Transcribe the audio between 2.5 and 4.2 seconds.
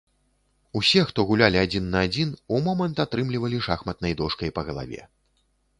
у момант атрымлівалі шахматнай